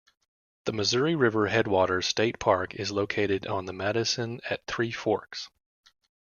The 0.65 0.73
Missouri 0.73 1.13
River 1.13 1.45
Headwaters 1.49 2.07
State 2.07 2.39
Park 2.39 2.73
is 2.73 2.89
located 2.91 3.45
on 3.45 3.67
the 3.67 3.71
Madison 3.73 4.41
at 4.49 4.65
Three 4.65 4.91
Forks. 4.91 5.47